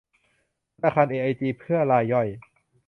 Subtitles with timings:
[0.75, 2.27] ธนาคารเอไอจี เพื่อรายย่อย